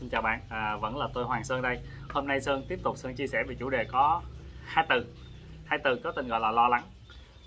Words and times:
Xin 0.00 0.08
chào 0.08 0.22
bạn, 0.22 0.40
à, 0.48 0.76
vẫn 0.76 0.96
là 0.96 1.08
tôi 1.14 1.24
Hoàng 1.24 1.44
Sơn 1.44 1.62
đây. 1.62 1.80
Hôm 2.10 2.26
nay 2.26 2.40
Sơn 2.40 2.64
tiếp 2.68 2.78
tục 2.82 2.96
Sơn 2.96 3.14
chia 3.14 3.26
sẻ 3.26 3.44
về 3.48 3.54
chủ 3.58 3.70
đề 3.70 3.84
có 3.84 4.22
hai 4.64 4.86
từ, 4.88 5.06
hai 5.64 5.78
từ 5.84 6.00
có 6.04 6.12
tên 6.12 6.28
gọi 6.28 6.40
là 6.40 6.50
lo 6.50 6.68
lắng. 6.68 6.82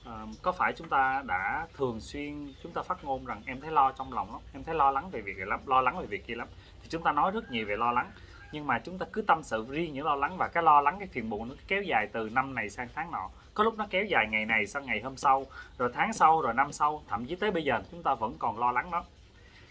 À, 0.05 0.25
có 0.41 0.51
phải 0.51 0.73
chúng 0.73 0.89
ta 0.89 1.23
đã 1.25 1.67
thường 1.77 1.99
xuyên 1.99 2.53
chúng 2.63 2.71
ta 2.71 2.81
phát 2.81 3.03
ngôn 3.03 3.25
rằng 3.25 3.41
em 3.45 3.61
thấy 3.61 3.71
lo 3.71 3.91
trong 3.91 4.13
lòng 4.13 4.31
lắm, 4.31 4.41
em 4.53 4.63
thấy 4.63 4.75
lo 4.75 4.91
lắng 4.91 5.09
về 5.09 5.21
việc 5.21 5.37
này 5.37 5.45
lắm, 5.45 5.59
lo 5.65 5.81
lắng 5.81 5.99
về 5.99 6.05
việc 6.05 6.27
kia 6.27 6.35
lắm. 6.35 6.47
Thì 6.81 6.89
chúng 6.89 7.03
ta 7.03 7.11
nói 7.11 7.31
rất 7.31 7.51
nhiều 7.51 7.65
về 7.65 7.75
lo 7.75 7.91
lắng, 7.91 8.11
nhưng 8.51 8.67
mà 8.67 8.79
chúng 8.79 8.97
ta 8.97 9.05
cứ 9.13 9.21
tâm 9.21 9.43
sự 9.43 9.65
riêng 9.69 9.93
những 9.93 10.05
lo 10.05 10.15
lắng 10.15 10.37
và 10.37 10.47
cái 10.47 10.63
lo 10.63 10.81
lắng 10.81 10.95
cái 10.99 11.07
phiền 11.07 11.29
muộn 11.29 11.49
nó 11.49 11.55
kéo 11.67 11.81
dài 11.81 12.07
từ 12.13 12.29
năm 12.29 12.55
này 12.55 12.69
sang 12.69 12.87
tháng 12.95 13.11
nọ. 13.11 13.29
Có 13.53 13.63
lúc 13.63 13.77
nó 13.77 13.87
kéo 13.89 14.05
dài 14.05 14.27
ngày 14.29 14.45
này 14.45 14.67
sang 14.67 14.85
ngày 14.85 15.01
hôm 15.01 15.17
sau, 15.17 15.45
rồi 15.77 15.91
tháng 15.93 16.13
sau, 16.13 16.41
rồi 16.41 16.53
năm 16.53 16.71
sau, 16.71 17.03
thậm 17.07 17.25
chí 17.25 17.35
tới 17.35 17.51
bây 17.51 17.63
giờ 17.63 17.81
chúng 17.91 18.03
ta 18.03 18.15
vẫn 18.15 18.35
còn 18.39 18.59
lo 18.59 18.71
lắng 18.71 18.91
đó 18.91 19.03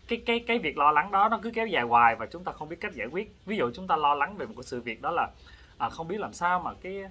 cái 0.09 0.23
cái 0.27 0.41
cái 0.47 0.59
việc 0.59 0.79
lo 0.79 0.91
lắng 0.91 1.11
đó 1.11 1.29
nó 1.29 1.39
cứ 1.43 1.51
kéo 1.51 1.67
dài 1.67 1.83
hoài 1.83 2.17
và 2.17 2.27
chúng 2.27 2.45
ta 2.45 2.53
không 2.53 2.69
biết 2.69 2.77
cách 2.81 2.95
giải 2.95 3.07
quyết. 3.07 3.33
Ví 3.47 3.57
dụ 3.57 3.71
chúng 3.75 3.87
ta 3.87 3.97
lo 3.97 4.15
lắng 4.15 4.37
về 4.37 4.47
một 4.47 4.53
cái 4.57 4.63
sự 4.63 4.81
việc 4.81 5.03
đó 5.03 5.11
là 5.11 5.29
à, 5.79 5.89
không 5.89 6.09
biết 6.09 6.21
làm 6.21 6.33
sao 6.33 6.61
mà 6.61 6.71
cái 6.83 7.05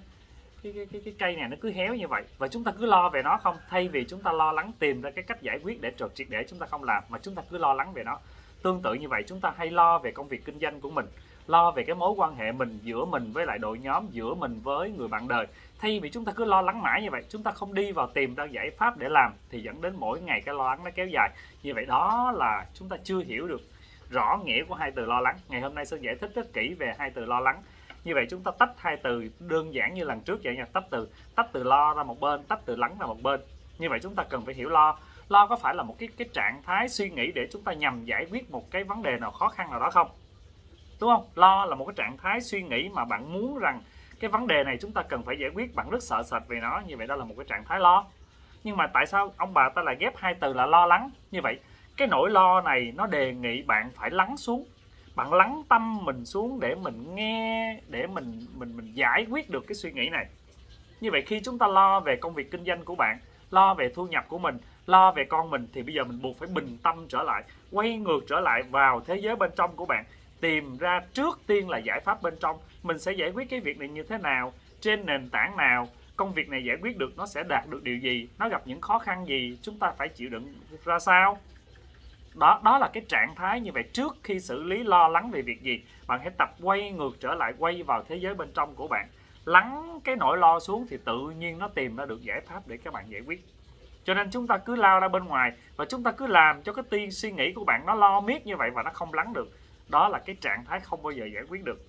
cái, 0.62 0.72
cái 0.72 0.86
cái 0.92 1.00
cái 1.04 1.14
cây 1.18 1.36
này 1.36 1.48
nó 1.48 1.56
cứ 1.60 1.70
héo 1.72 1.94
như 1.94 2.08
vậy. 2.08 2.22
Và 2.38 2.48
chúng 2.48 2.64
ta 2.64 2.72
cứ 2.78 2.86
lo 2.86 3.08
về 3.08 3.22
nó 3.22 3.38
không? 3.42 3.56
Thay 3.68 3.88
vì 3.88 4.04
chúng 4.08 4.20
ta 4.20 4.32
lo 4.32 4.52
lắng 4.52 4.72
tìm 4.78 5.02
ra 5.02 5.10
cái 5.10 5.24
cách 5.24 5.42
giải 5.42 5.58
quyết 5.62 5.80
để 5.80 5.92
trượt 5.98 6.14
triệt 6.14 6.26
để 6.30 6.44
chúng 6.48 6.58
ta 6.58 6.66
không 6.66 6.84
làm 6.84 7.02
mà 7.08 7.18
chúng 7.22 7.34
ta 7.34 7.42
cứ 7.50 7.58
lo 7.58 7.72
lắng 7.74 7.92
về 7.92 8.04
nó. 8.04 8.18
Tương 8.62 8.82
tự 8.82 8.94
như 8.94 9.08
vậy 9.08 9.22
chúng 9.26 9.40
ta 9.40 9.52
hay 9.56 9.70
lo 9.70 9.98
về 9.98 10.10
công 10.10 10.28
việc 10.28 10.44
kinh 10.44 10.58
doanh 10.58 10.80
của 10.80 10.90
mình 10.90 11.06
lo 11.48 11.70
về 11.70 11.84
cái 11.84 11.94
mối 11.94 12.12
quan 12.16 12.36
hệ 12.36 12.52
mình 12.52 12.78
giữa 12.82 13.04
mình 13.04 13.32
với 13.32 13.46
lại 13.46 13.58
đội 13.58 13.78
nhóm, 13.78 14.06
giữa 14.10 14.34
mình 14.34 14.60
với 14.62 14.90
người 14.90 15.08
bạn 15.08 15.28
đời. 15.28 15.46
Thay 15.78 16.00
vì 16.00 16.10
chúng 16.10 16.24
ta 16.24 16.32
cứ 16.32 16.44
lo 16.44 16.62
lắng 16.62 16.82
mãi 16.82 17.02
như 17.02 17.10
vậy, 17.10 17.22
chúng 17.28 17.42
ta 17.42 17.50
không 17.50 17.74
đi 17.74 17.92
vào 17.92 18.06
tìm 18.06 18.34
ra 18.34 18.44
giải 18.44 18.70
pháp 18.78 18.96
để 18.96 19.08
làm 19.08 19.32
thì 19.50 19.60
dẫn 19.60 19.80
đến 19.80 19.94
mỗi 19.96 20.20
ngày 20.20 20.42
cái 20.46 20.54
lo 20.54 20.68
lắng 20.68 20.84
nó 20.84 20.90
kéo 20.94 21.06
dài. 21.06 21.30
Như 21.62 21.74
vậy 21.74 21.86
đó 21.86 22.32
là 22.36 22.66
chúng 22.74 22.88
ta 22.88 22.96
chưa 23.04 23.18
hiểu 23.18 23.48
được 23.48 23.60
rõ 24.10 24.40
nghĩa 24.44 24.64
của 24.64 24.74
hai 24.74 24.90
từ 24.90 25.06
lo 25.06 25.20
lắng. 25.20 25.36
Ngày 25.48 25.60
hôm 25.60 25.74
nay 25.74 25.86
sẽ 25.86 25.96
giải 26.00 26.14
thích 26.20 26.30
rất 26.34 26.52
kỹ 26.52 26.74
về 26.78 26.94
hai 26.98 27.10
từ 27.10 27.24
lo 27.24 27.40
lắng. 27.40 27.62
Như 28.04 28.14
vậy 28.14 28.26
chúng 28.30 28.42
ta 28.42 28.50
tách 28.58 28.70
hai 28.76 28.96
từ 29.02 29.28
đơn 29.40 29.74
giản 29.74 29.94
như 29.94 30.04
lần 30.04 30.20
trước 30.20 30.40
vậy 30.44 30.56
nha. 30.56 30.66
Tách 30.72 30.84
từ 30.90 31.08
tách 31.34 31.48
từ 31.52 31.62
lo 31.62 31.94
ra 31.94 32.02
một 32.02 32.20
bên, 32.20 32.42
tách 32.42 32.60
từ 32.64 32.76
lắng 32.76 32.96
ra 33.00 33.06
một 33.06 33.22
bên. 33.22 33.40
Như 33.78 33.88
vậy 33.90 33.98
chúng 34.02 34.14
ta 34.14 34.24
cần 34.30 34.44
phải 34.44 34.54
hiểu 34.54 34.68
lo. 34.68 34.98
Lo 35.28 35.46
có 35.46 35.56
phải 35.56 35.74
là 35.74 35.82
một 35.82 35.96
cái 35.98 36.08
cái 36.16 36.28
trạng 36.32 36.62
thái 36.62 36.88
suy 36.88 37.10
nghĩ 37.10 37.32
để 37.32 37.48
chúng 37.52 37.62
ta 37.62 37.72
nhằm 37.72 38.04
giải 38.04 38.26
quyết 38.30 38.50
một 38.50 38.70
cái 38.70 38.84
vấn 38.84 39.02
đề 39.02 39.16
nào 39.20 39.30
khó 39.30 39.48
khăn 39.48 39.70
nào 39.70 39.80
đó 39.80 39.90
không? 39.90 40.08
Đúng 41.00 41.10
không? 41.10 41.24
Lo 41.34 41.64
là 41.64 41.74
một 41.74 41.84
cái 41.84 41.94
trạng 41.96 42.16
thái 42.16 42.40
suy 42.40 42.62
nghĩ 42.62 42.88
mà 42.88 43.04
bạn 43.04 43.32
muốn 43.32 43.58
rằng 43.58 43.80
cái 44.20 44.30
vấn 44.30 44.46
đề 44.46 44.64
này 44.64 44.78
chúng 44.80 44.92
ta 44.92 45.02
cần 45.02 45.22
phải 45.22 45.36
giải 45.38 45.50
quyết. 45.54 45.74
Bạn 45.74 45.90
rất 45.90 46.02
sợ 46.02 46.22
sệt 46.22 46.42
về 46.48 46.60
nó, 46.60 46.80
như 46.86 46.96
vậy 46.96 47.06
đó 47.06 47.16
là 47.16 47.24
một 47.24 47.34
cái 47.36 47.46
trạng 47.48 47.64
thái 47.64 47.80
lo. 47.80 48.04
Nhưng 48.64 48.76
mà 48.76 48.86
tại 48.86 49.06
sao 49.06 49.32
ông 49.36 49.54
bà 49.54 49.68
ta 49.68 49.82
lại 49.82 49.96
ghép 50.00 50.16
hai 50.16 50.34
từ 50.34 50.52
là 50.52 50.66
lo 50.66 50.86
lắng? 50.86 51.10
Như 51.30 51.40
vậy, 51.42 51.58
cái 51.96 52.08
nỗi 52.08 52.30
lo 52.30 52.60
này 52.60 52.92
nó 52.96 53.06
đề 53.06 53.34
nghị 53.34 53.62
bạn 53.62 53.90
phải 53.94 54.10
lắng 54.10 54.36
xuống. 54.36 54.64
Bạn 55.14 55.32
lắng 55.32 55.62
tâm 55.68 56.04
mình 56.04 56.24
xuống 56.24 56.60
để 56.60 56.74
mình 56.74 57.14
nghe, 57.14 57.80
để 57.88 58.06
mình 58.06 58.46
mình 58.54 58.76
mình 58.76 58.92
giải 58.94 59.26
quyết 59.30 59.50
được 59.50 59.64
cái 59.68 59.74
suy 59.74 59.92
nghĩ 59.92 60.08
này. 60.08 60.26
Như 61.00 61.10
vậy 61.10 61.22
khi 61.22 61.40
chúng 61.44 61.58
ta 61.58 61.66
lo 61.66 62.00
về 62.00 62.16
công 62.16 62.34
việc 62.34 62.50
kinh 62.50 62.64
doanh 62.64 62.84
của 62.84 62.94
bạn, 62.94 63.18
lo 63.50 63.74
về 63.74 63.92
thu 63.94 64.06
nhập 64.06 64.24
của 64.28 64.38
mình, 64.38 64.58
lo 64.86 65.12
về 65.12 65.24
con 65.24 65.50
mình, 65.50 65.68
thì 65.72 65.82
bây 65.82 65.94
giờ 65.94 66.04
mình 66.04 66.22
buộc 66.22 66.38
phải 66.38 66.48
bình 66.54 66.78
tâm 66.82 67.06
trở 67.08 67.22
lại, 67.22 67.42
quay 67.70 67.96
ngược 67.96 68.20
trở 68.28 68.40
lại 68.40 68.62
vào 68.62 69.00
thế 69.00 69.16
giới 69.16 69.36
bên 69.36 69.50
trong 69.56 69.76
của 69.76 69.86
bạn 69.86 70.04
tìm 70.40 70.78
ra 70.78 71.00
trước 71.12 71.40
tiên 71.46 71.68
là 71.68 71.78
giải 71.78 72.00
pháp 72.00 72.22
bên 72.22 72.34
trong. 72.40 72.58
Mình 72.82 72.98
sẽ 72.98 73.12
giải 73.12 73.30
quyết 73.30 73.50
cái 73.50 73.60
việc 73.60 73.78
này 73.78 73.88
như 73.88 74.02
thế 74.02 74.18
nào, 74.18 74.52
trên 74.80 75.06
nền 75.06 75.30
tảng 75.30 75.56
nào, 75.56 75.88
công 76.16 76.32
việc 76.32 76.48
này 76.48 76.64
giải 76.64 76.76
quyết 76.82 76.98
được 76.98 77.16
nó 77.16 77.26
sẽ 77.26 77.42
đạt 77.48 77.68
được 77.68 77.82
điều 77.82 77.96
gì, 77.96 78.28
nó 78.38 78.48
gặp 78.48 78.62
những 78.64 78.80
khó 78.80 78.98
khăn 78.98 79.28
gì, 79.28 79.58
chúng 79.62 79.78
ta 79.78 79.92
phải 79.98 80.08
chịu 80.08 80.28
đựng 80.28 80.54
ra 80.84 80.98
sao. 80.98 81.38
Đó 82.34 82.60
đó 82.64 82.78
là 82.78 82.90
cái 82.92 83.02
trạng 83.08 83.34
thái 83.34 83.60
như 83.60 83.72
vậy 83.72 83.82
trước 83.92 84.16
khi 84.22 84.40
xử 84.40 84.62
lý 84.62 84.82
lo 84.82 85.08
lắng 85.08 85.30
về 85.30 85.42
việc 85.42 85.62
gì. 85.62 85.82
Bạn 86.06 86.20
hãy 86.20 86.30
tập 86.38 86.54
quay 86.62 86.92
ngược 86.92 87.20
trở 87.20 87.34
lại, 87.34 87.52
quay 87.58 87.82
vào 87.82 88.04
thế 88.08 88.16
giới 88.16 88.34
bên 88.34 88.48
trong 88.54 88.74
của 88.74 88.88
bạn. 88.88 89.08
Lắng 89.44 90.00
cái 90.04 90.16
nỗi 90.16 90.38
lo 90.38 90.60
xuống 90.60 90.86
thì 90.90 90.96
tự 91.04 91.18
nhiên 91.38 91.58
nó 91.58 91.68
tìm 91.68 91.96
ra 91.96 92.06
được 92.06 92.22
giải 92.22 92.40
pháp 92.40 92.62
để 92.66 92.76
các 92.76 92.92
bạn 92.92 93.04
giải 93.08 93.20
quyết. 93.20 93.44
Cho 94.04 94.14
nên 94.14 94.30
chúng 94.30 94.46
ta 94.46 94.58
cứ 94.58 94.76
lao 94.76 95.00
ra 95.00 95.08
bên 95.08 95.24
ngoài 95.24 95.52
và 95.76 95.84
chúng 95.84 96.02
ta 96.02 96.12
cứ 96.12 96.26
làm 96.26 96.62
cho 96.62 96.72
cái 96.72 96.84
tiên 96.90 97.10
suy 97.10 97.32
nghĩ 97.32 97.52
của 97.52 97.64
bạn 97.64 97.86
nó 97.86 97.94
lo 97.94 98.20
miết 98.20 98.46
như 98.46 98.56
vậy 98.56 98.70
và 98.74 98.82
nó 98.82 98.90
không 98.90 99.14
lắng 99.14 99.32
được 99.32 99.57
đó 99.88 100.08
là 100.08 100.18
cái 100.18 100.36
trạng 100.40 100.64
thái 100.64 100.80
không 100.80 101.02
bao 101.02 101.10
giờ 101.10 101.24
giải 101.34 101.42
quyết 101.48 101.64
được. 101.64 101.80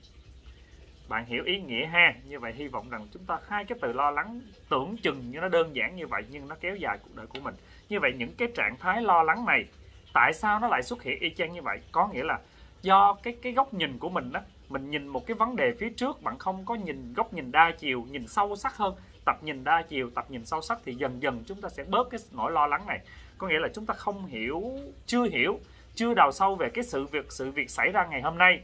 Bạn 1.10 1.26
hiểu 1.26 1.44
ý 1.44 1.60
nghĩa 1.60 1.86
ha? 1.86 2.14
Như 2.28 2.40
vậy 2.40 2.54
hy 2.54 2.68
vọng 2.68 2.90
rằng 2.90 3.08
chúng 3.14 3.26
ta 3.26 3.40
hai 3.48 3.66
cái 3.66 3.78
từ 3.82 3.94
lo 3.94 4.12
lắng 4.12 4.42
tưởng 4.70 4.98
chừng 4.98 5.32
như 5.32 5.40
nó 5.40 5.50
đơn 5.50 5.76
giản 5.76 5.96
như 5.96 6.08
vậy 6.08 6.24
nhưng 6.30 6.48
nó 6.48 6.56
kéo 6.62 6.76
dài 6.76 6.98
cuộc 7.04 7.16
đời 7.16 7.28
của 7.28 7.40
mình. 7.40 7.56
Như 7.90 8.00
vậy 8.00 8.12
những 8.18 8.34
cái 8.38 8.48
trạng 8.56 8.78
thái 8.80 9.02
lo 9.02 9.24
lắng 9.24 9.46
này, 9.46 9.66
tại 10.14 10.34
sao 10.34 10.60
nó 10.60 10.68
lại 10.68 10.84
xuất 10.84 11.04
hiện 11.04 11.20
y 11.20 11.30
chang 11.30 11.54
như 11.54 11.62
vậy? 11.62 11.80
Có 11.92 12.08
nghĩa 12.08 12.24
là 12.24 12.40
do 12.82 13.14
cái 13.24 13.36
cái 13.42 13.54
góc 13.54 13.74
nhìn 13.74 14.00
của 14.00 14.10
mình 14.10 14.32
đó 14.32 14.42
mình 14.70 14.90
nhìn 14.90 15.08
một 15.08 15.28
cái 15.28 15.36
vấn 15.36 15.56
đề 15.56 15.74
phía 15.80 15.90
trước, 15.90 16.24
bạn 16.24 16.38
không 16.38 16.66
có 16.66 16.76
nhìn 16.76 17.14
góc 17.14 17.34
nhìn 17.34 17.52
đa 17.52 17.72
chiều, 17.80 18.06
nhìn 18.12 18.28
sâu 18.28 18.56
sắc 18.56 18.78
hơn. 18.78 18.96
Tập 19.26 19.44
nhìn 19.44 19.64
đa 19.64 19.82
chiều, 19.82 20.10
tập 20.16 20.26
nhìn 20.30 20.46
sâu 20.46 20.62
sắc 20.62 20.80
thì 20.86 20.96
dần 20.96 21.22
dần 21.22 21.44
chúng 21.48 21.62
ta 21.62 21.70
sẽ 21.70 21.84
bớt 21.84 22.10
cái 22.10 22.20
nỗi 22.32 22.52
lo 22.52 22.68
lắng 22.68 22.88
này. 22.88 23.00
Có 23.38 23.48
nghĩa 23.48 23.60
là 23.60 23.68
chúng 23.74 23.86
ta 23.86 23.94
không 23.94 24.26
hiểu, 24.26 24.64
chưa 25.06 25.24
hiểu 25.24 25.60
chưa 26.00 26.14
đào 26.14 26.32
sâu 26.32 26.56
về 26.56 26.70
cái 26.70 26.84
sự 26.84 27.06
việc 27.06 27.32
sự 27.32 27.52
việc 27.52 27.70
xảy 27.70 27.92
ra 27.92 28.06
ngày 28.06 28.22
hôm 28.22 28.38
nay, 28.38 28.62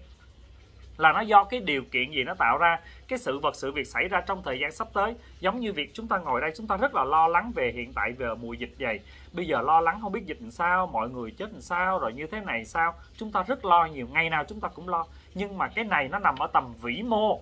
là 0.98 1.12
nó 1.14 1.22
do 1.22 1.44
cái 1.44 1.60
điều 1.60 1.82
kiện 1.92 2.12
gì 2.12 2.24
nó 2.24 2.34
tạo 2.34 2.58
ra, 2.58 2.80
cái 3.08 3.20
sự 3.20 3.40
vật, 3.40 3.56
sự 3.56 3.72
việc 3.72 3.88
xảy 3.88 4.08
ra 4.08 4.22
trong 4.22 4.44
thời 4.44 4.60
gian 4.60 4.72
sắp 4.72 4.88
tới. 4.94 5.16
Giống 5.40 5.60
như 5.60 5.74
việc 5.74 5.92
chúng 5.94 6.08
ta 6.08 6.18
ngồi 6.18 6.42
đây, 6.42 6.52
chúng 6.58 6.68
ta 6.68 6.78
rất 6.78 6.96
là 6.96 7.04
lo 7.04 7.28
lắng 7.28 7.52
về 7.56 7.72
hiện 7.76 7.94
tại 7.94 8.12
về 8.12 8.28
mùa 8.42 8.54
dịch 8.54 8.76
vậy. 8.80 9.00
Bây 9.34 9.46
giờ 9.46 9.62
lo 9.62 9.80
lắng 9.82 10.00
không 10.02 10.12
biết 10.12 10.26
dịch 10.26 10.38
làm 10.42 10.52
sao, 10.52 10.88
mọi 10.88 11.10
người 11.10 11.32
chết 11.32 11.52
làm 11.52 11.62
sao, 11.62 12.00
rồi 12.00 12.14
như 12.14 12.28
thế 12.28 12.40
này 12.40 12.66
sao. 12.66 12.94
Chúng 13.18 13.32
ta 13.32 13.44
rất 13.44 13.66
lo 13.66 13.86
nhiều, 13.86 14.08
ngày 14.12 14.30
nào 14.30 14.44
chúng 14.48 14.60
ta 14.60 14.68
cũng 14.68 14.90
lo. 14.90 15.06
Nhưng 15.34 15.58
mà 15.58 15.68
cái 15.68 15.86
này 15.86 16.08
nó 16.08 16.20
nằm 16.20 16.36
ở 16.40 16.48
tầm 16.54 16.74
vĩ 16.82 17.04
mô. 17.04 17.42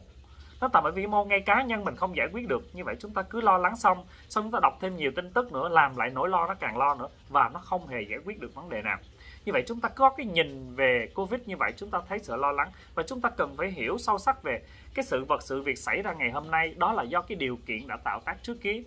Nó 0.61 0.67
tầm 0.67 0.83
ở 0.83 0.91
vĩ 0.91 1.07
mô, 1.07 1.25
ngay 1.25 1.41
cá 1.41 1.63
nhân 1.63 1.83
mình 1.83 1.95
không 1.95 2.15
giải 2.15 2.27
quyết 2.33 2.47
được. 2.47 2.63
Như 2.73 2.83
vậy 2.83 2.95
chúng 2.99 3.13
ta 3.13 3.21
cứ 3.21 3.41
lo 3.41 3.57
lắng 3.57 3.75
xong 3.75 4.05
xong 4.29 4.43
chúng 4.43 4.51
ta 4.51 4.59
đọc 4.61 4.77
thêm 4.81 4.95
nhiều 4.95 5.11
tin 5.15 5.29
tức 5.29 5.51
nữa, 5.51 5.69
làm 5.69 5.97
lại 5.97 6.09
nỗi 6.09 6.29
lo 6.29 6.47
nó 6.47 6.53
càng 6.53 6.77
lo 6.77 6.95
nữa, 6.95 7.07
và 7.29 7.49
nó 7.53 7.59
không 7.59 7.87
hề 7.87 8.01
giải 8.01 8.19
quyết 8.25 8.39
được 8.39 8.55
vấn 8.55 8.69
đề 8.69 8.81
nào 8.81 8.97
như 9.45 9.53
vậy 9.53 9.63
chúng 9.67 9.79
ta 9.79 9.89
có 9.89 10.09
cái 10.09 10.25
nhìn 10.25 10.75
về 10.75 11.09
covid 11.15 11.41
như 11.45 11.57
vậy, 11.57 11.73
chúng 11.77 11.89
ta 11.89 11.99
thấy 12.09 12.19
sự 12.19 12.35
lo 12.35 12.51
lắng 12.51 12.71
và 12.95 13.03
chúng 13.03 13.21
ta 13.21 13.29
cần 13.29 13.55
phải 13.57 13.71
hiểu 13.71 13.97
sâu 13.97 14.17
sắc 14.17 14.43
về 14.43 14.61
cái 14.93 15.05
sự 15.05 15.25
vật, 15.25 15.43
sự 15.43 15.61
việc 15.61 15.77
xảy 15.77 16.01
ra 16.01 16.13
ngày 16.13 16.31
hôm 16.31 16.51
nay. 16.51 16.73
Đó 16.77 16.93
là 16.93 17.03
do 17.03 17.21
cái 17.21 17.35
điều 17.35 17.57
kiện 17.65 17.87
đã 17.87 17.97
tạo 18.03 18.19
tác 18.25 18.43
trước 18.43 18.61
kia. 18.61 18.81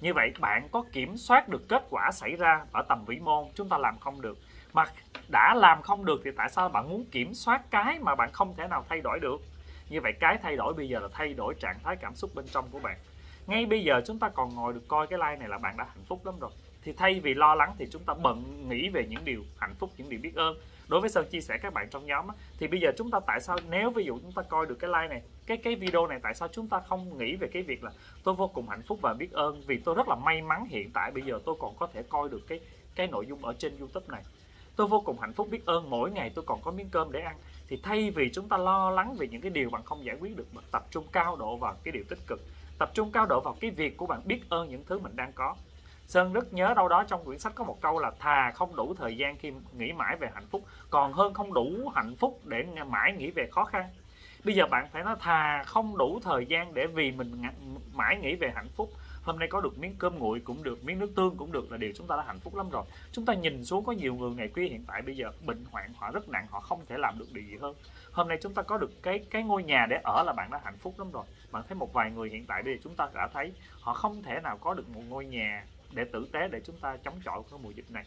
Như 0.00 0.14
vậy 0.14 0.32
bạn 0.40 0.68
có 0.72 0.84
kiểm 0.92 1.16
soát 1.16 1.48
được 1.48 1.68
kết 1.68 1.82
quả 1.90 2.10
xảy 2.12 2.36
ra 2.36 2.60
ở 2.72 2.82
tầm 2.88 3.04
vĩ 3.06 3.18
mô, 3.18 3.48
chúng 3.54 3.68
ta 3.68 3.78
làm 3.78 3.98
không 3.98 4.20
được. 4.20 4.38
Mà 4.72 4.84
đã 5.28 5.54
làm 5.54 5.82
không 5.82 6.04
được 6.04 6.20
thì 6.24 6.30
tại 6.36 6.48
sao 6.48 6.68
bạn 6.68 6.88
muốn 6.88 7.04
kiểm 7.10 7.34
soát 7.34 7.70
cái 7.70 7.98
mà 8.00 8.14
bạn 8.14 8.32
không 8.32 8.54
thể 8.56 8.68
nào 8.68 8.84
thay 8.88 9.00
đổi 9.00 9.18
được? 9.20 9.40
Như 9.88 10.00
vậy 10.00 10.12
cái 10.20 10.38
thay 10.42 10.56
đổi 10.56 10.74
bây 10.74 10.88
giờ 10.88 11.00
là 11.00 11.08
thay 11.12 11.34
đổi 11.34 11.54
trạng 11.54 11.78
thái 11.84 11.96
cảm 11.96 12.14
xúc 12.14 12.30
bên 12.34 12.44
trong 12.52 12.68
của 12.70 12.78
bạn. 12.78 12.96
Ngay 13.46 13.66
bây 13.66 13.84
giờ 13.84 14.02
chúng 14.06 14.18
ta 14.18 14.28
còn 14.28 14.54
ngồi 14.54 14.72
được 14.72 14.88
coi 14.88 15.06
cái 15.06 15.18
like 15.18 15.36
này 15.36 15.48
là 15.48 15.58
bạn 15.58 15.76
đã 15.76 15.84
hạnh 15.84 16.04
phúc 16.08 16.26
lắm 16.26 16.34
rồi 16.40 16.50
thì 16.84 16.92
thay 16.92 17.20
vì 17.20 17.34
lo 17.34 17.54
lắng 17.54 17.72
thì 17.78 17.86
chúng 17.90 18.02
ta 18.02 18.14
bận 18.14 18.68
nghĩ 18.68 18.88
về 18.88 19.06
những 19.10 19.24
điều 19.24 19.42
hạnh 19.58 19.74
phúc, 19.78 19.90
những 19.96 20.08
điều 20.08 20.20
biết 20.20 20.34
ơn. 20.34 20.56
Đối 20.88 21.00
với 21.00 21.10
sơn 21.10 21.26
chia 21.30 21.40
sẻ 21.40 21.58
các 21.62 21.72
bạn 21.72 21.88
trong 21.90 22.06
nhóm 22.06 22.26
thì 22.58 22.66
bây 22.66 22.80
giờ 22.80 22.92
chúng 22.98 23.10
ta 23.10 23.20
tại 23.26 23.40
sao, 23.40 23.58
nếu 23.70 23.90
ví 23.90 24.04
dụ 24.04 24.18
chúng 24.22 24.32
ta 24.32 24.42
coi 24.42 24.66
được 24.66 24.74
cái 24.74 24.90
like 24.90 25.08
này, 25.08 25.22
cái 25.46 25.56
cái 25.56 25.74
video 25.74 26.06
này, 26.06 26.18
tại 26.22 26.34
sao 26.34 26.48
chúng 26.52 26.68
ta 26.68 26.80
không 26.88 27.18
nghĩ 27.18 27.36
về 27.36 27.48
cái 27.52 27.62
việc 27.62 27.84
là 27.84 27.90
tôi 28.24 28.34
vô 28.34 28.48
cùng 28.48 28.68
hạnh 28.68 28.82
phúc 28.86 28.98
và 29.02 29.14
biết 29.14 29.32
ơn? 29.32 29.62
Vì 29.66 29.78
tôi 29.78 29.94
rất 29.94 30.08
là 30.08 30.14
may 30.14 30.42
mắn 30.42 30.66
hiện 30.68 30.90
tại, 30.94 31.10
bây 31.10 31.22
giờ 31.22 31.40
tôi 31.44 31.54
còn 31.58 31.74
có 31.76 31.86
thể 31.92 32.02
coi 32.02 32.28
được 32.28 32.40
cái 32.48 32.60
cái 32.94 33.06
nội 33.06 33.26
dung 33.26 33.44
ở 33.44 33.54
trên 33.58 33.78
youtube 33.78 34.06
này. 34.08 34.22
Tôi 34.76 34.86
vô 34.86 35.00
cùng 35.00 35.20
hạnh 35.20 35.32
phúc, 35.32 35.48
biết 35.50 35.66
ơn, 35.66 35.90
mỗi 35.90 36.10
ngày 36.10 36.30
tôi 36.34 36.44
còn 36.48 36.60
có 36.62 36.70
miếng 36.70 36.88
cơm 36.90 37.12
để 37.12 37.20
ăn. 37.20 37.36
Thì 37.68 37.80
thay 37.82 38.10
vì 38.10 38.30
chúng 38.32 38.48
ta 38.48 38.56
lo 38.56 38.90
lắng 38.90 39.16
về 39.18 39.28
những 39.28 39.40
cái 39.40 39.50
điều 39.50 39.70
bạn 39.70 39.82
không 39.84 40.04
giải 40.04 40.16
quyết 40.20 40.36
được 40.36 40.46
mà 40.54 40.62
tập 40.70 40.86
trung 40.90 41.04
cao 41.12 41.36
độ 41.36 41.56
vào 41.56 41.74
cái 41.84 41.92
điều 41.92 42.04
tích 42.08 42.18
cực, 42.26 42.40
tập 42.78 42.90
trung 42.94 43.10
cao 43.12 43.26
độ 43.26 43.40
vào 43.40 43.56
cái 43.60 43.70
việc 43.70 43.96
của 43.96 44.06
bạn 44.06 44.20
biết 44.24 44.40
ơn 44.48 44.68
những 44.68 44.84
thứ 44.86 44.98
mình 44.98 45.16
đang 45.16 45.32
có. 45.32 45.56
Sơn 46.06 46.32
rất 46.32 46.52
nhớ 46.52 46.74
đâu 46.76 46.88
đó 46.88 47.04
trong 47.08 47.24
quyển 47.24 47.38
sách 47.38 47.54
có 47.54 47.64
một 47.64 47.80
câu 47.80 47.98
là 47.98 48.10
thà 48.18 48.52
không 48.54 48.76
đủ 48.76 48.94
thời 48.94 49.16
gian 49.16 49.36
khi 49.36 49.52
nghĩ 49.72 49.92
mãi 49.92 50.16
về 50.16 50.28
hạnh 50.34 50.46
phúc, 50.50 50.64
còn 50.90 51.12
hơn 51.12 51.34
không 51.34 51.54
đủ 51.54 51.92
hạnh 51.94 52.16
phúc 52.16 52.40
để 52.44 52.66
mãi 52.86 53.12
nghĩ 53.12 53.30
về 53.30 53.48
khó 53.52 53.64
khăn. 53.64 53.88
Bây 54.44 54.54
giờ 54.54 54.66
bạn 54.66 54.88
phải 54.92 55.04
nói, 55.04 55.16
thà 55.20 55.62
không 55.66 55.98
đủ 55.98 56.20
thời 56.22 56.46
gian 56.46 56.74
để 56.74 56.86
vì 56.86 57.12
mình 57.12 57.42
mãi 57.94 58.18
nghĩ 58.18 58.34
về 58.34 58.52
hạnh 58.54 58.68
phúc. 58.76 58.90
Hôm 59.22 59.38
nay 59.38 59.48
có 59.50 59.60
được 59.60 59.78
miếng 59.78 59.94
cơm 59.98 60.18
nguội, 60.18 60.40
cũng 60.40 60.62
được 60.62 60.84
miếng 60.84 60.98
nước 60.98 61.12
tương, 61.16 61.36
cũng 61.36 61.52
được 61.52 61.72
là 61.72 61.76
điều 61.76 61.92
chúng 61.96 62.06
ta 62.06 62.16
đã 62.16 62.22
hạnh 62.26 62.40
phúc 62.40 62.56
lắm 62.56 62.70
rồi. 62.70 62.84
Chúng 63.12 63.24
ta 63.24 63.34
nhìn 63.34 63.64
xuống, 63.64 63.84
có 63.84 63.92
nhiều 63.92 64.14
người 64.14 64.30
ngày 64.30 64.48
kia 64.48 64.62
hiện 64.62 64.84
tại 64.86 65.02
bây 65.02 65.16
giờ 65.16 65.32
bệnh 65.46 65.64
hoạn, 65.70 65.92
họ 65.96 66.10
rất 66.10 66.28
nặng, 66.28 66.46
họ 66.50 66.60
không 66.60 66.86
thể 66.86 66.98
làm 66.98 67.18
được 67.18 67.32
điều 67.32 67.44
gì 67.44 67.56
hơn. 67.60 67.74
Hôm 68.12 68.28
nay 68.28 68.38
chúng 68.42 68.54
ta 68.54 68.62
có 68.62 68.78
được 68.78 69.02
cái 69.02 69.18
cái 69.30 69.42
ngôi 69.42 69.62
nhà 69.62 69.86
để 69.90 70.00
ở 70.04 70.22
là 70.26 70.32
bạn 70.32 70.50
đã 70.50 70.60
hạnh 70.64 70.78
phúc 70.78 70.94
lắm 70.98 71.10
rồi. 71.10 71.24
Bạn 71.52 71.62
thấy 71.68 71.76
một 71.76 71.92
vài 71.92 72.10
người 72.10 72.28
hiện 72.28 72.46
tại 72.46 72.62
bây 72.62 72.74
giờ 72.74 72.80
chúng 72.84 72.94
ta 72.94 73.08
đã 73.14 73.28
thấy, 73.32 73.52
họ 73.80 73.94
không 73.94 74.22
thể 74.22 74.40
nào 74.40 74.58
có 74.58 74.74
được 74.74 74.88
một 74.88 75.02
ngôi 75.08 75.26
nhà 75.26 75.64
để 75.94 76.04
tử 76.04 76.26
tế 76.32 76.48
để 76.48 76.60
chúng 76.64 76.76
ta 76.76 76.96
chống 77.04 77.20
chọi 77.24 77.42
với 77.50 77.60
mùa 77.62 77.70
dịch 77.70 77.90
này. 77.90 78.04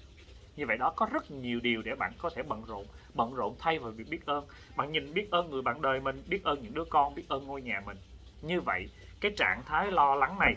Như 0.56 0.66
vậy 0.68 0.78
đó 0.78 0.94
có 0.96 1.08
rất 1.12 1.32
nhiều 1.32 1.60
điều 1.60 1.82
để 1.82 1.96
bạn 1.96 2.14
có 2.18 2.30
thể 2.36 2.44
bận 2.44 2.64
rộn 2.68 2.86
bận 3.14 3.34
rộn 3.34 3.56
thay 3.60 3.80
vào 3.80 3.92
việc 3.92 4.10
biết 4.10 4.26
ơn. 4.26 4.46
Bạn 4.76 4.92
nhìn 4.92 5.14
biết 5.14 5.32
ơn 5.32 5.50
người 5.50 5.62
bạn 5.62 5.82
đời 5.82 6.00
mình 6.00 6.24
biết 6.28 6.44
ơn 6.44 6.62
những 6.64 6.74
đứa 6.74 6.86
con 6.86 7.16
biết 7.16 7.24
ơn 7.30 7.48
ngôi 7.48 7.62
nhà 7.62 7.82
mình. 7.86 7.98
Như 8.42 8.62
vậy 8.62 8.90
cái 9.20 9.32
trạng 9.38 9.64
thái 9.66 9.92
lo 9.92 10.16
lắng 10.16 10.40
này 10.40 10.56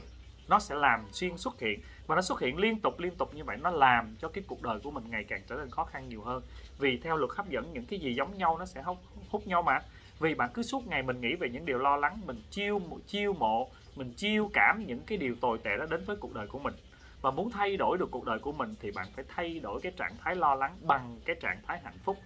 nó 0.49 0.59
sẽ 0.59 0.75
làm 0.75 1.07
xuyên 1.13 1.37
xuất 1.37 1.61
hiện 1.61 1.81
và 2.07 2.15
nó 2.15 2.23
xuất 2.23 2.41
hiện 2.41 2.59
liên 2.59 2.81
tục 2.81 3.01
liên 3.01 3.15
tục 3.17 3.35
như 3.35 3.45
vậy 3.45 3.57
nó 3.61 3.71
làm 3.71 4.17
cho 4.19 4.29
cái 4.29 4.45
cuộc 4.47 4.63
đời 4.63 4.79
của 4.83 4.91
mình 4.91 5.05
ngày 5.11 5.25
càng 5.29 5.43
trở 5.49 5.57
nên 5.57 5.71
khó 5.71 5.85
khăn 5.85 6.09
nhiều 6.09 6.23
hơn. 6.23 6.43
Vì 6.79 6.99
theo 6.99 7.17
luật 7.17 7.31
hấp 7.37 7.49
dẫn 7.49 7.73
những 7.73 7.85
cái 7.85 7.99
gì 7.99 8.15
giống 8.15 8.39
nhau 8.39 8.59
nó 8.59 8.67
sẽ 8.67 8.83
hút, 8.83 8.99
hút 9.31 9.47
nhau 9.47 9.63
mà. 9.63 9.81
Vì 10.21 10.35
bạn 10.35 10.51
cứ 10.55 10.63
suốt 10.63 10.87
ngày 10.87 11.03
mình 11.03 11.21
nghĩ 11.21 11.35
về 11.35 11.49
những 11.49 11.67
điều 11.67 11.79
lo 11.79 11.97
lắng 11.97 12.21
mình 12.27 12.43
chiêu 12.51 12.81
chiêu 13.07 13.33
mộ 13.33 13.71
mình 13.97 14.13
chiêu 14.17 14.51
cảm 14.53 14.85
những 14.87 15.01
cái 15.07 15.19
điều 15.19 15.35
tồi 15.41 15.59
tệ 15.59 15.71
đó 15.79 15.87
đến 15.91 16.05
với 16.07 16.17
cuộc 16.17 16.35
đời 16.35 16.47
của 16.47 16.59
mình 16.59 16.75
và 17.23 17.31
muốn 17.31 17.51
thay 17.51 17.77
đổi 17.77 17.99
được 17.99 18.11
cuộc 18.11 18.25
đời 18.25 18.39
của 18.39 18.53
mình 18.53 18.75
thì 18.81 18.91
bạn 18.91 19.07
phải 19.15 19.25
thay 19.29 19.59
đổi 19.59 19.81
cái 19.81 19.93
trạng 19.97 20.17
thái 20.17 20.37
lo 20.37 20.55
lắng 20.55 20.77
bằng 20.83 21.17
cái 21.25 21.37
trạng 21.41 21.59
thái 21.67 21.81
hạnh 21.85 21.99
phúc. 22.05 22.19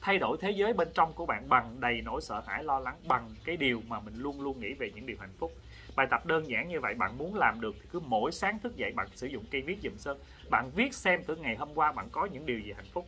Thay 0.00 0.18
đổi 0.18 0.36
thế 0.40 0.50
giới 0.50 0.72
bên 0.72 0.88
trong 0.94 1.12
của 1.12 1.26
bạn 1.26 1.48
bằng 1.48 1.80
đầy 1.80 2.00
nỗi 2.04 2.20
sợ 2.20 2.42
hãi 2.46 2.64
lo 2.64 2.78
lắng, 2.78 2.96
bằng 3.08 3.30
cái 3.44 3.56
điều 3.56 3.82
mà 3.88 4.00
mình 4.00 4.14
luôn 4.16 4.40
luôn 4.40 4.60
nghĩ 4.60 4.74
về 4.74 4.90
những 4.94 5.06
điều 5.06 5.16
hạnh 5.20 5.32
phúc. 5.38 5.52
Bài 5.96 6.06
tập 6.10 6.26
đơn 6.26 6.48
giản 6.48 6.68
như 6.68 6.80
vậy, 6.80 6.94
bạn 6.94 7.18
muốn 7.18 7.34
làm 7.34 7.60
được 7.60 7.74
thì 7.82 7.88
cứ 7.92 8.00
mỗi 8.00 8.32
sáng 8.32 8.58
thức 8.58 8.76
dậy 8.76 8.92
bạn 8.96 9.08
sử 9.14 9.26
dụng 9.26 9.44
cây 9.50 9.62
viết 9.62 9.78
dùm 9.82 9.96
sơn 9.96 10.18
bạn 10.50 10.70
viết 10.74 10.94
xem 10.94 11.22
từ 11.26 11.36
ngày 11.36 11.56
hôm 11.56 11.68
qua 11.74 11.92
bạn 11.92 12.08
có 12.12 12.28
những 12.32 12.46
điều 12.46 12.60
gì 12.60 12.72
hạnh 12.72 12.88
phúc. 12.92 13.06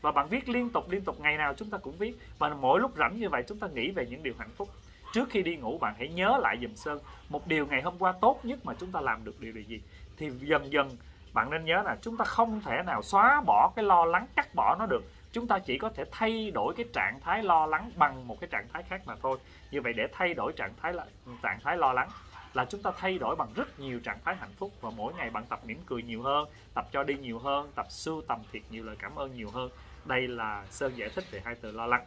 Và 0.00 0.12
bạn 0.12 0.28
viết 0.28 0.48
liên 0.48 0.70
tục 0.70 0.90
liên 0.90 1.04
tục, 1.04 1.20
ngày 1.20 1.36
nào 1.36 1.54
chúng 1.56 1.70
ta 1.70 1.78
cũng 1.78 1.96
viết. 1.98 2.16
Và 2.38 2.48
mỗi 2.48 2.80
lúc 2.80 2.92
rảnh 2.98 3.20
như 3.20 3.28
vậy 3.28 3.42
chúng 3.48 3.58
ta 3.58 3.68
nghĩ 3.74 3.90
về 3.90 4.06
những 4.10 4.22
điều 4.22 4.34
hạnh 4.38 4.50
phúc. 4.56 4.68
Trước 5.12 5.30
khi 5.30 5.42
đi 5.42 5.56
ngủ 5.56 5.78
bạn 5.78 5.94
hãy 5.98 6.08
nhớ 6.08 6.38
lại 6.42 6.58
dùm 6.62 6.74
sơn 6.74 6.98
một 7.28 7.46
điều 7.46 7.66
ngày 7.66 7.82
hôm 7.82 7.98
qua 7.98 8.14
tốt 8.20 8.40
nhất 8.42 8.58
mà 8.64 8.74
chúng 8.80 8.92
ta 8.92 9.00
làm 9.00 9.24
được 9.24 9.40
điều 9.40 9.52
gì? 9.52 9.80
Thì 10.22 10.30
dần 10.48 10.72
dần 10.72 10.96
bạn 11.32 11.50
nên 11.50 11.64
nhớ 11.64 11.82
là 11.84 11.96
chúng 12.02 12.16
ta 12.16 12.24
không 12.24 12.60
thể 12.60 12.82
nào 12.86 13.02
xóa 13.02 13.42
bỏ 13.46 13.72
cái 13.76 13.84
lo 13.84 14.04
lắng 14.04 14.26
cắt 14.36 14.54
bỏ 14.54 14.76
nó 14.78 14.86
được. 14.86 15.04
Chúng 15.32 15.46
ta 15.46 15.58
chỉ 15.58 15.78
có 15.78 15.88
thể 15.88 16.04
thay 16.10 16.50
đổi 16.50 16.74
cái 16.76 16.86
trạng 16.92 17.20
thái 17.20 17.42
lo 17.42 17.66
lắng 17.66 17.90
bằng 17.96 18.28
một 18.28 18.40
cái 18.40 18.48
trạng 18.52 18.68
thái 18.72 18.82
khác 18.82 19.02
mà 19.06 19.14
thôi. 19.22 19.38
Như 19.70 19.80
vậy 19.80 19.92
để 19.92 20.08
thay 20.12 20.34
đổi 20.34 20.52
trạng 20.52 20.72
thái 20.82 20.92
là 20.92 21.06
trạng 21.42 21.60
thái 21.64 21.76
lo 21.76 21.92
lắng 21.92 22.08
là 22.54 22.64
chúng 22.64 22.82
ta 22.82 22.90
thay 22.96 23.18
đổi 23.18 23.36
bằng 23.36 23.48
rất 23.54 23.80
nhiều 23.80 24.00
trạng 24.00 24.18
thái 24.24 24.36
hạnh 24.36 24.52
phúc 24.58 24.72
và 24.80 24.90
mỗi 24.90 25.14
ngày 25.14 25.30
bạn 25.30 25.44
tập 25.48 25.60
mỉm 25.64 25.78
cười 25.86 26.02
nhiều 26.02 26.22
hơn 26.22 26.48
tập 26.74 26.88
cho 26.92 27.04
đi 27.04 27.14
nhiều 27.14 27.38
hơn 27.38 27.72
tập 27.74 27.86
sưu 27.90 28.22
tầm 28.28 28.40
thiệt 28.52 28.62
nhiều 28.70 28.84
lời 28.84 28.96
cảm 28.98 29.14
ơn 29.14 29.34
nhiều 29.34 29.50
hơn. 29.50 29.70
Đây 30.04 30.28
là 30.28 30.64
sơn 30.70 30.92
giải 30.96 31.08
thích 31.14 31.24
về 31.30 31.42
hai 31.44 31.54
từ 31.54 31.72
lo 31.72 31.86
lắng. 31.86 32.06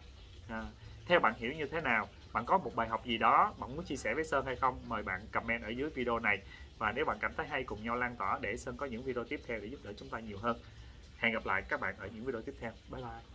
À, 0.50 0.64
theo 1.08 1.20
bạn 1.20 1.34
hiểu 1.38 1.54
như 1.54 1.66
thế 1.66 1.82
nào? 1.82 2.08
Bạn 2.36 2.46
có 2.46 2.58
một 2.58 2.76
bài 2.76 2.88
học 2.88 3.06
gì 3.06 3.18
đó 3.18 3.54
bạn 3.60 3.76
muốn 3.76 3.86
chia 3.86 3.96
sẻ 3.96 4.14
với 4.14 4.24
sơn 4.24 4.46
hay 4.46 4.56
không? 4.56 4.80
Mời 4.88 5.04
bạn 5.04 5.22
comment 5.32 5.64
ở 5.64 5.70
dưới 5.70 5.90
video 5.90 6.20
này. 6.20 6.40
Và 6.78 6.92
nếu 6.92 7.06
bạn 7.06 7.18
cảm 7.22 7.34
thấy 7.38 7.48
hay, 7.48 7.64
cùng 7.64 7.84
nhau 7.84 7.96
lan 7.96 8.16
tỏa 8.16 8.40
để 8.42 8.58
sơn 8.58 8.78
có 8.78 8.86
những 8.86 9.04
video 9.04 9.24
tiếp 9.24 9.42
theo 9.48 9.60
để 9.60 9.68
giúp 9.68 9.80
đỡ 9.84 9.94
chúng 9.98 10.10
ta 10.10 10.20
nhiều 10.20 10.38
hơn. 10.42 10.58
Hẹn 11.18 11.34
gặp 11.34 11.46
lại 11.46 11.64
các 11.70 11.80
bạn 11.80 11.96
ở 11.98 12.08
những 12.16 12.26
video 12.26 12.42
tiếp 12.42 12.54
theo. 12.60 12.72
Bye 12.92 13.02
bye. 13.02 13.35